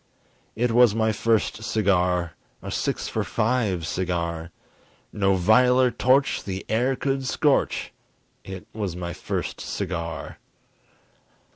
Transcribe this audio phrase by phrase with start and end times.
[0.55, 2.31] It was my first cigar!
[2.63, 4.49] A six for five cigar!
[5.13, 7.93] No viler torch the air could scorch
[8.43, 10.39] It was my first cigar!